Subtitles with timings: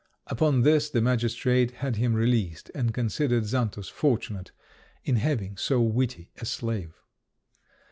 [0.25, 4.51] Upon this the magistrate had him released, and considered Xantus fortunate
[5.03, 6.95] in having so witty a slave.